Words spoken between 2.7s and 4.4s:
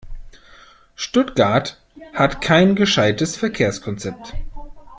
gescheites Verkehrskonzept.